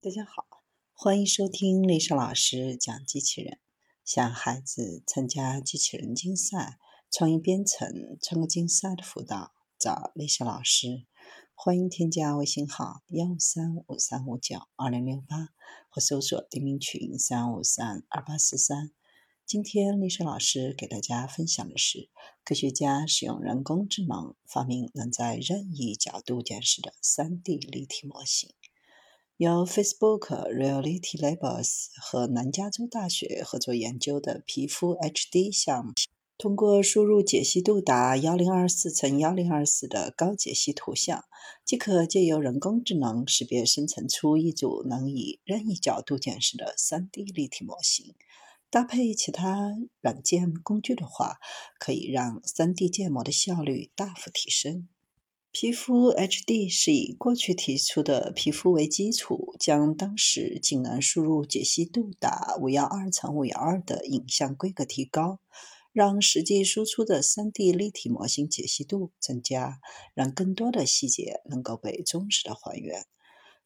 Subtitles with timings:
[0.00, 3.58] 大家好，欢迎收听丽莎老师讲机器人。
[4.04, 6.78] 想孩子参加机器人竞赛、
[7.10, 11.04] 创意编程、创客竞赛的辅导，找丽莎老师。
[11.52, 15.48] 欢迎添加微信号幺三五三五九二零六八，
[15.88, 18.92] 或搜索钉钉群三五三二八四三。
[19.44, 22.08] 今天丽莎老师给大家分享的是，
[22.44, 28.54] 科学家使用人工智能发明能在任意角度监视的 3D 立体模型。
[29.38, 35.92] 由 Facebook Reality Labs 和南加州大学合作研究的皮肤 HD 项目，
[36.36, 41.24] 通过输入解析度达幺零二四乘幺零二四的高解析图像，
[41.64, 48.16] 即可借由人工智能识别生成出一组能以任意角度检视的 3D 立体模型。
[48.70, 51.36] 搭配其他软件工具的话，
[51.78, 54.88] 可以让 3D 建模的效率大幅提升。
[55.50, 65.40] 皮肤 HD 是以过去提出的皮肤为基础，将当时仅能输入解析度达五幺二乘五幺二的影像规格提高，
[65.92, 69.80] 让实际输出的 3D 立体模型解析度增加，
[70.14, 73.06] 让更多的细节能够被忠实的还原。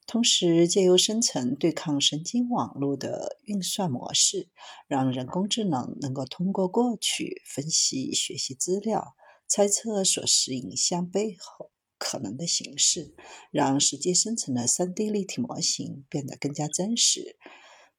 [0.07, 4.49] 同时，借由生成对抗神经网络的运算模式，
[4.87, 9.15] 让人工智能能够通过过去分析学习资料，
[9.47, 11.62] 猜测所示影像背后。
[12.03, 13.15] 可能的形式，
[13.53, 17.37] 让实际生成的 3D 立体模型变得更加真实。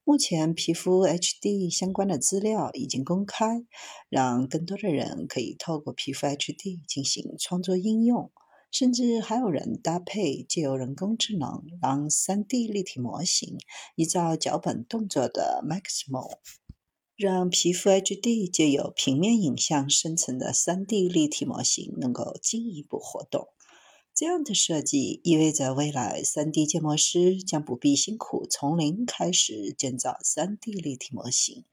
[0.04, 3.64] 目前，皮肤 HD 相关的资料已经公开，
[4.10, 8.30] 让更多的人可以透过皮肤 HD 进行创作应用，
[8.70, 13.56] 甚至还有人搭配借由人工智能，让 3D 立体模型
[13.96, 16.36] 依照脚本动作的 Maximo，
[17.16, 23.48] 让皮肤 HD 借由平面影像生成的 3D 立体模型能够进一步活动。
[24.14, 31.64] 这样的设计意味着，未来 3D 建模师将不必辛苦从零开始建造 3D 立体模型，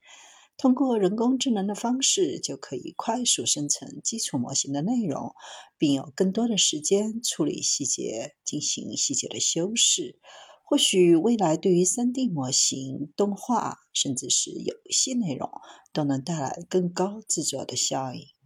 [0.56, 5.36] 通过人工智能的方式就可以快速生成基础模型的内容，
[5.78, 10.18] 并有更多的时间处理细节，进行细节的修饰。
[10.64, 15.48] 或许未来对于 3D 模型、动画，甚至是游戏内容，
[15.92, 18.31] 都能带来更高制作的效益。